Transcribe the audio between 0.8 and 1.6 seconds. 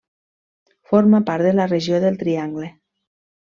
Forma part de